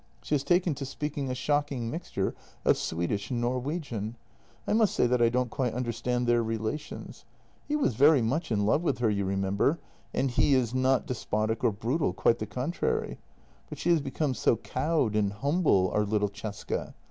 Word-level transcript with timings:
She 0.23 0.33
has 0.33 0.43
taken 0.43 0.73
to 0.73 0.83
speaking 0.87 1.29
a 1.29 1.35
shocking 1.35 1.91
mixture 1.91 2.33
of 2.65 2.75
Swedish 2.75 3.29
and 3.29 3.39
Norwegian. 3.39 4.15
I 4.65 4.73
must 4.73 4.95
say 4.95 5.05
that 5.05 5.21
I 5.21 5.29
don't 5.29 5.51
quite 5.51 5.75
understand 5.75 6.25
their 6.25 6.41
relations. 6.41 7.23
He 7.67 7.75
was 7.75 7.93
very 7.93 8.23
much 8.23 8.51
in 8.51 8.65
love 8.65 8.81
with 8.81 8.97
her, 8.97 9.11
you 9.11 9.25
remember, 9.25 9.77
and 10.11 10.31
he 10.31 10.55
in 10.55 10.65
not 10.73 11.05
despotic 11.05 11.63
or 11.63 11.71
brutal— 11.71 12.13
quite 12.13 12.39
the 12.39 12.47
contrary— 12.47 13.19
but 13.69 13.77
she 13.77 13.91
has 13.91 14.01
become 14.01 14.33
so 14.33 14.55
cowed 14.57 15.15
and 15.15 15.33
humble, 15.33 15.91
our 15.91 16.03
little 16.03 16.29
Cesca. 16.29 16.95